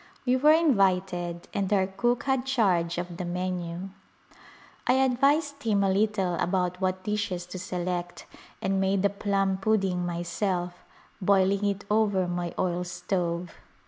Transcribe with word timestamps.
We 0.25 0.35
were 0.35 0.53
invited 0.53 1.47
and 1.53 1.71
our 1.71 1.85
cook 1.85 2.23
had 2.23 2.43
charge 2.43 2.97
of 2.97 3.17
the 3.17 3.23
menu. 3.23 3.89
I 4.87 4.97
ad 4.97 5.19
vised 5.19 5.61
him 5.61 5.83
a 5.83 5.91
little 5.91 6.33
about 6.39 6.81
what 6.81 7.03
dishes 7.03 7.45
to 7.45 7.59
select 7.59 8.25
and 8.63 8.81
made 8.81 9.05
a 9.05 9.11
plum 9.11 9.57
pudding 9.57 10.03
myself, 10.03 10.83
boiling 11.21 11.65
it 11.65 11.85
over 11.91 12.27
my 12.27 12.51
oil 12.57 12.83
stove. 12.83 13.53